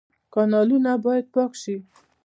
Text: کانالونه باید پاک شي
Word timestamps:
کانالونه 0.33 0.91
باید 1.05 1.25
پاک 1.35 1.51
شي 1.61 1.75